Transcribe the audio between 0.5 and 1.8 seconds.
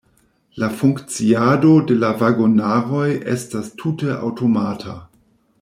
La funkciado